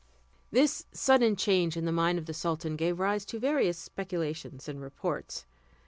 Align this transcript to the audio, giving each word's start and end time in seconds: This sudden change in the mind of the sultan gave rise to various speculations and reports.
This 0.51 0.87
sudden 0.91 1.35
change 1.35 1.77
in 1.77 1.85
the 1.85 1.91
mind 1.91 2.17
of 2.17 2.25
the 2.25 2.33
sultan 2.33 2.75
gave 2.75 2.99
rise 2.99 3.23
to 3.25 3.37
various 3.37 3.77
speculations 3.77 4.67
and 4.67 4.81
reports. 4.81 5.45